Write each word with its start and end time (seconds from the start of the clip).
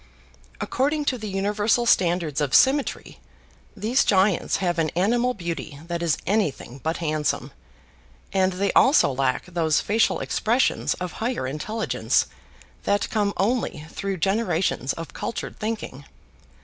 According 0.59 1.05
to 1.05 1.17
the 1.19 1.29
universal 1.29 1.85
standards 1.85 2.41
of 2.41 2.55
symmetry, 2.55 3.19
these 3.77 4.03
giants 4.03 4.55
have 4.55 4.79
an 4.79 4.89
animal 4.95 5.35
beauty 5.35 5.77
that 5.85 6.01
is 6.01 6.17
anything 6.25 6.79
but 6.81 6.97
handsome, 6.97 7.51
and 8.33 8.53
they 8.53 8.71
also 8.73 9.11
lack 9.11 9.45
those 9.45 9.79
facial 9.79 10.19
expressions 10.19 10.95
of 10.95 11.11
higher 11.21 11.45
intelligence 11.45 12.25
that 12.81 13.11
come 13.11 13.31
only 13.37 13.85
through 13.91 14.17
generations 14.17 14.91
of 14.93 15.13
cultured 15.13 15.59
thinking. 15.59 16.03